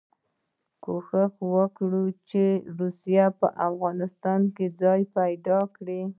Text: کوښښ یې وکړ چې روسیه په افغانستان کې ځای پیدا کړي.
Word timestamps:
کوښښ 0.83 1.11
یې 1.41 1.47
وکړ 1.55 1.91
چې 2.29 2.45
روسیه 2.79 3.25
په 3.39 3.47
افغانستان 3.67 4.41
کې 4.55 4.65
ځای 4.81 5.01
پیدا 5.17 5.59
کړي. 5.75 6.01